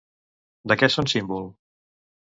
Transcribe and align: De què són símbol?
De 0.71 0.77
què 0.83 0.89
són 0.95 1.11
símbol? 1.15 1.49